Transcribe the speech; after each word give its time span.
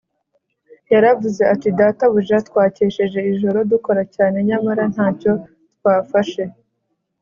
yaravuze 0.93 1.41
ati: 1.53 1.67
“databuja, 1.79 2.37
twakesheje 2.47 3.19
ijoro 3.31 3.57
dukora 3.71 4.01
cyane, 4.15 4.37
nyamara 4.47 4.83
ntacyo 4.93 5.31
twafashe 5.77 6.43